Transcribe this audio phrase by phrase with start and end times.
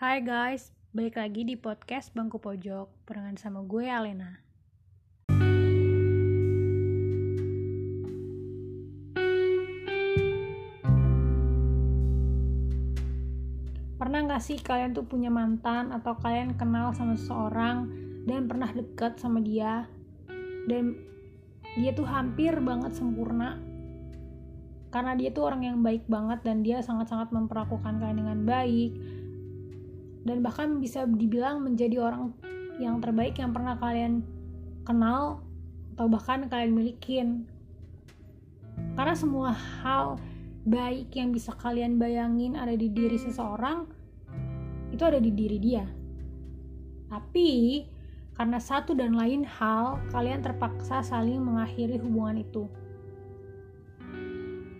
[0.00, 4.40] Hai guys, balik lagi di podcast Bangku Pojok barengan sama gue Alena.
[14.00, 17.92] Pernah gak sih kalian tuh punya mantan atau kalian kenal sama seseorang
[18.24, 19.84] dan pernah deket sama dia?
[20.64, 20.96] Dan
[21.76, 23.60] dia tuh hampir banget sempurna.
[24.88, 29.19] Karena dia tuh orang yang baik banget dan dia sangat-sangat memperlakukan kalian dengan baik
[30.24, 32.36] dan bahkan bisa dibilang menjadi orang
[32.80, 34.24] yang terbaik yang pernah kalian
[34.84, 35.44] kenal
[35.96, 37.28] atau bahkan kalian milikin.
[38.96, 40.16] Karena semua hal
[40.64, 43.88] baik yang bisa kalian bayangin ada di diri seseorang
[44.92, 45.84] itu ada di diri dia.
[47.08, 47.84] Tapi
[48.36, 52.64] karena satu dan lain hal kalian terpaksa saling mengakhiri hubungan itu.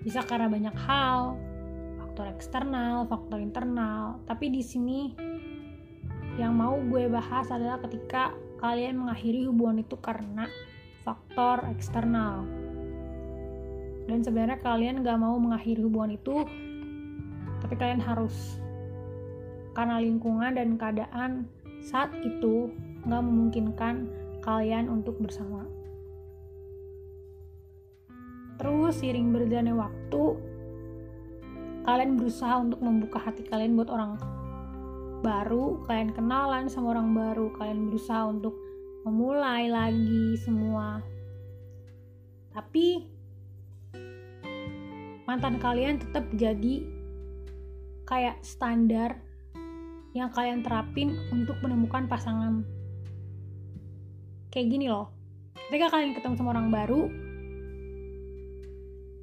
[0.00, 1.36] Bisa karena banyak hal
[2.00, 4.20] faktor eksternal faktor internal.
[4.24, 5.12] Tapi di sini
[6.40, 8.32] yang mau gue bahas adalah ketika
[8.64, 10.48] kalian mengakhiri hubungan itu karena
[11.04, 12.48] faktor eksternal.
[14.08, 16.48] Dan sebenarnya kalian gak mau mengakhiri hubungan itu
[17.60, 18.56] tapi kalian harus.
[19.76, 21.44] Karena lingkungan dan keadaan
[21.84, 22.72] saat itu
[23.04, 24.08] gak memungkinkan
[24.40, 25.68] kalian untuk bersama.
[28.56, 30.22] Terus seiring berjalannya waktu
[31.84, 34.20] kalian berusaha untuk membuka hati kalian buat orang
[35.20, 38.56] baru, kalian kenalan sama orang baru, kalian berusaha untuk
[39.04, 41.00] memulai lagi semua.
[42.52, 43.06] Tapi
[45.24, 46.82] mantan kalian tetap jadi
[48.04, 49.22] kayak standar
[50.10, 52.66] yang kalian terapin untuk menemukan pasangan.
[54.50, 55.14] Kayak gini loh.
[55.70, 57.06] Ketika kalian ketemu sama orang baru,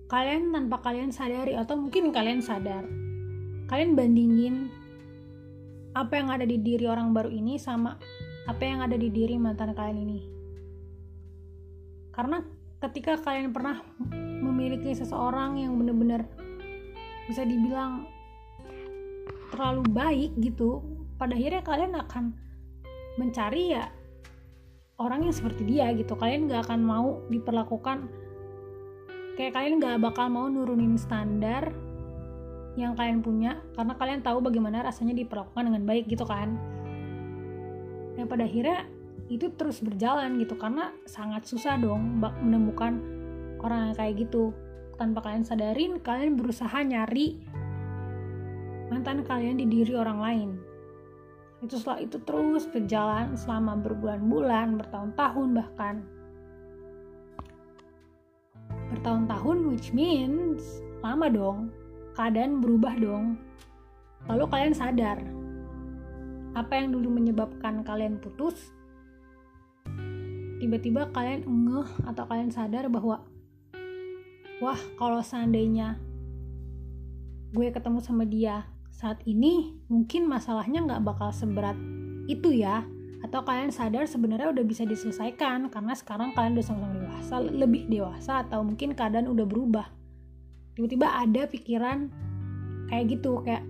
[0.08, 2.88] kalian tanpa kalian sadari atau mungkin kalian sadar,
[3.68, 4.72] kalian bandingin
[5.98, 7.98] apa yang ada di diri orang baru ini sama
[8.46, 10.20] apa yang ada di diri mantan kalian ini.
[12.14, 12.42] Karena
[12.86, 13.82] ketika kalian pernah
[14.42, 16.30] memiliki seseorang yang benar-benar
[17.26, 18.06] bisa dibilang
[19.50, 20.86] terlalu baik gitu,
[21.18, 22.24] pada akhirnya kalian akan
[23.18, 23.90] mencari ya
[25.02, 26.14] orang yang seperti dia gitu.
[26.14, 28.06] Kalian gak akan mau diperlakukan
[29.38, 31.70] kayak kalian gak bakal mau nurunin standar
[32.78, 36.54] yang kalian punya karena kalian tahu bagaimana rasanya diperlakukan dengan baik gitu kan.
[38.14, 38.80] Yang pada akhirnya
[39.28, 43.02] itu terus berjalan gitu karena sangat susah dong menemukan
[43.66, 44.54] orang yang kayak gitu.
[44.98, 47.42] Tanpa kalian sadarin kalian berusaha nyari
[48.94, 50.50] mantan kalian di diri orang lain.
[51.66, 55.96] Itu setelah itu terus berjalan selama berbulan-bulan bertahun-tahun bahkan.
[58.94, 60.62] Bertahun-tahun which means
[61.02, 61.74] lama dong
[62.18, 63.38] keadaan berubah dong.
[64.26, 65.22] Lalu kalian sadar,
[66.58, 68.74] apa yang dulu menyebabkan kalian putus,
[70.58, 73.22] tiba-tiba kalian ngeh atau kalian sadar bahwa,
[74.58, 76.02] wah kalau seandainya
[77.54, 81.78] gue ketemu sama dia saat ini, mungkin masalahnya nggak bakal seberat
[82.26, 82.82] itu ya.
[83.18, 88.46] Atau kalian sadar sebenarnya udah bisa diselesaikan karena sekarang kalian udah sama-sama dewasa, lebih dewasa
[88.46, 89.97] atau mungkin keadaan udah berubah
[90.78, 92.14] tiba-tiba ada pikiran
[92.86, 93.66] kayak gitu kayak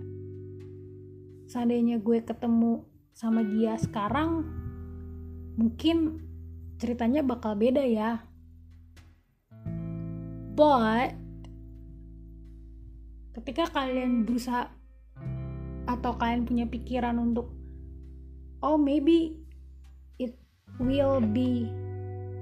[1.48, 2.84] seandainya gue ketemu
[3.16, 4.44] sama dia sekarang
[5.56, 6.20] mungkin
[6.76, 8.20] ceritanya bakal beda ya.
[10.52, 11.16] But
[13.40, 14.68] ketika kalian berusaha
[15.88, 17.48] atau kalian punya pikiran untuk
[18.60, 19.32] oh maybe
[20.20, 20.36] it
[20.76, 21.72] will be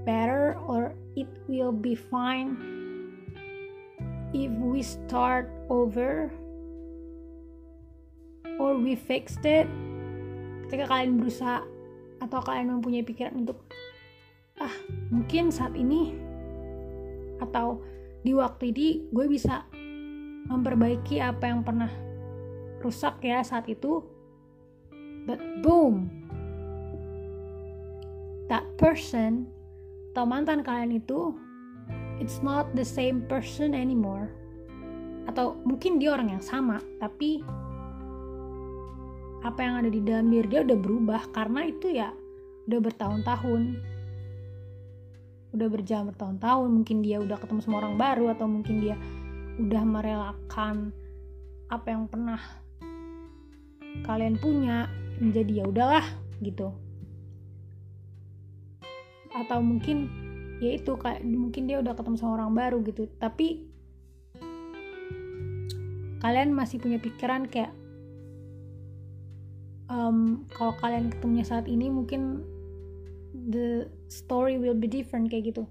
[0.03, 2.76] better or it will be fine
[4.35, 6.33] if we start over
[8.59, 9.69] or we fixed it
[10.67, 11.63] ketika kalian berusaha
[12.19, 13.61] atau kalian mempunyai pikiran untuk
[14.57, 14.73] ah
[15.13, 16.17] mungkin saat ini
[17.39, 17.85] atau
[18.25, 19.69] di waktu ini gue bisa
[20.49, 21.93] memperbaiki apa yang pernah
[22.81, 24.03] rusak ya saat itu
[25.29, 26.09] but boom
[28.49, 29.47] that person
[30.15, 31.37] atau mantan kalian itu
[32.19, 34.33] it's not the same person anymore.
[35.27, 37.43] Atau mungkin dia orang yang sama tapi
[39.45, 42.11] apa yang ada di dalam diri dia udah berubah karena itu ya
[42.67, 43.63] udah bertahun-tahun.
[45.57, 48.97] Udah berjalan bertahun-tahun mungkin dia udah ketemu sama orang baru atau mungkin dia
[49.57, 50.93] udah merelakan
[51.73, 52.39] apa yang pernah
[54.05, 56.07] kalian punya menjadi ya udahlah
[56.45, 56.75] gitu.
[59.33, 60.26] Atau mungkin
[60.61, 63.09] ya itu kayak mungkin dia udah ketemu sama orang baru gitu.
[63.21, 63.69] Tapi
[66.25, 67.71] kalian masih punya pikiran kayak
[69.93, 72.43] um, kalau kalian ketemunya saat ini mungkin
[73.53, 75.69] the story will be different kayak gitu.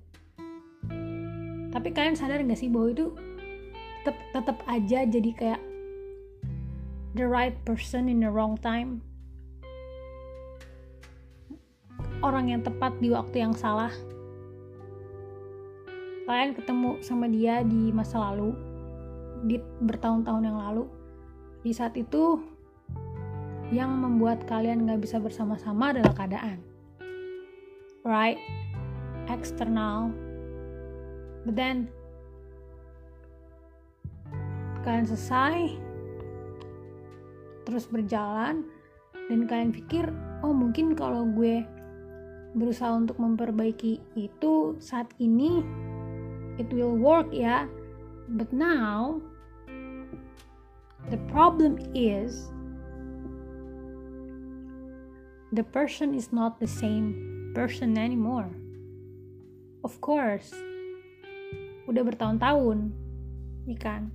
[1.76, 3.12] Tapi kalian sadar nggak sih bahwa itu
[4.06, 5.62] tetap tetap aja jadi kayak
[7.18, 9.02] the right person in the wrong time?
[12.24, 13.92] Orang yang tepat di waktu yang salah
[16.26, 18.58] kalian ketemu sama dia di masa lalu
[19.46, 20.90] di bertahun-tahun yang lalu.
[21.62, 22.42] Di saat itu
[23.74, 26.62] yang membuat kalian nggak bisa bersama-sama adalah keadaan.
[28.06, 28.42] Right?
[29.30, 30.14] External.
[31.46, 31.90] But then
[34.86, 35.82] kalian selesai
[37.66, 38.62] terus berjalan
[39.26, 40.06] dan kalian pikir
[40.46, 41.66] oh mungkin kalau gue
[42.54, 45.66] berusaha untuk memperbaiki itu saat ini
[46.58, 47.68] it will work ya.
[48.26, 49.22] But now
[51.12, 52.50] the problem is
[55.54, 58.50] the person is not the same person anymore.
[59.86, 60.50] Of course
[61.86, 62.90] udah bertahun-tahun
[63.70, 64.10] ya kan?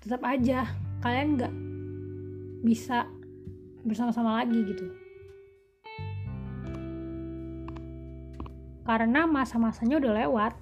[0.00, 0.70] Tetap aja
[1.02, 1.54] kalian nggak
[2.62, 3.08] bisa
[3.82, 4.99] bersama-sama lagi gitu
[8.90, 10.52] karena masa-masanya udah lewat.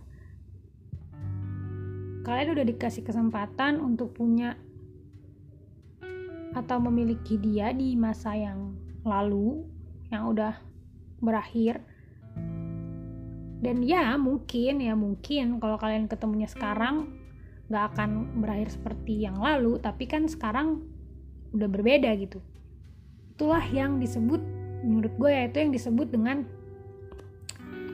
[2.29, 4.53] Kalian udah dikasih kesempatan untuk punya
[6.53, 9.65] atau memiliki dia di masa yang lalu
[10.13, 10.61] yang udah
[11.25, 11.81] berakhir.
[13.65, 17.09] Dan ya mungkin ya mungkin kalau kalian ketemunya sekarang
[17.73, 20.85] nggak akan berakhir seperti yang lalu tapi kan sekarang
[21.57, 22.45] udah berbeda gitu.
[23.41, 24.45] Itulah yang disebut
[24.85, 26.58] menurut gue ya itu yang disebut dengan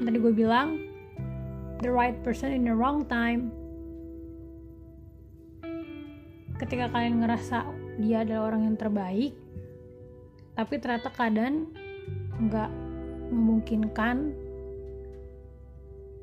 [0.02, 0.80] tadi gue bilang
[1.84, 3.54] the right person in the wrong time.
[6.58, 7.66] Ketika kalian ngerasa
[8.02, 9.34] dia adalah orang yang terbaik
[10.54, 11.66] tapi ternyata keadaan
[12.38, 12.70] nggak
[13.30, 14.34] memungkinkan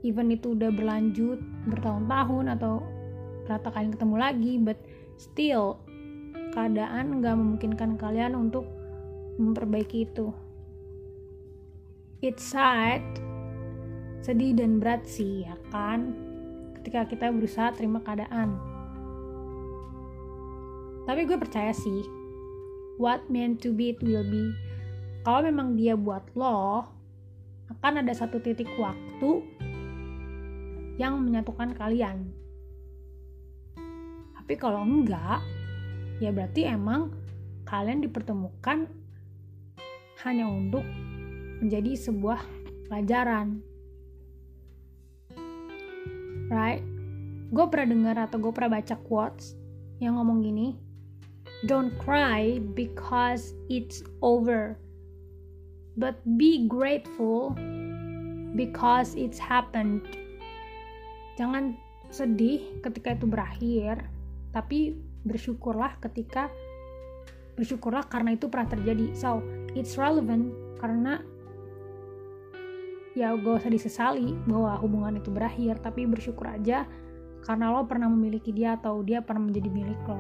[0.08, 2.84] even itu udah berlanjut bertahun-tahun atau
[3.44, 4.80] ternyata kalian ketemu lagi but
[5.20, 5.80] still
[6.56, 8.68] keadaan nggak memungkinkan kalian untuk
[9.40, 10.36] memperbaiki itu.
[12.20, 13.02] It's sad
[14.22, 16.14] sedih dan berat sih ya kan?
[16.78, 18.58] Ketika kita berusaha terima keadaan.
[21.10, 22.06] Tapi gue percaya sih
[23.02, 24.54] what meant to be it will be.
[25.26, 26.86] Kalau memang dia buat lo
[27.70, 29.42] akan ada satu titik waktu
[31.02, 32.30] yang menyatukan kalian.
[34.38, 35.42] Tapi kalau enggak
[36.22, 37.10] ya berarti emang
[37.66, 38.86] kalian dipertemukan
[40.22, 40.86] hanya untuk
[41.62, 42.42] menjadi sebuah
[42.86, 43.71] pelajaran
[46.52, 46.84] right?
[47.50, 49.56] Gue pernah dengar atau gue pernah baca quotes
[50.04, 50.92] yang ngomong gini
[51.66, 54.78] don't cry because it's over
[55.98, 57.54] but be grateful
[58.58, 60.02] because it's happened.
[61.38, 61.78] Jangan
[62.12, 64.04] sedih ketika itu berakhir
[64.52, 66.50] tapi bersyukurlah ketika
[67.56, 69.14] bersyukurlah karena itu pernah terjadi.
[69.14, 69.46] So
[69.78, 70.52] it's relevant
[70.82, 71.22] karena
[73.18, 76.88] ya gak usah disesali bahwa hubungan itu berakhir tapi bersyukur aja
[77.44, 80.20] karena lo pernah memiliki dia atau dia pernah menjadi milik lo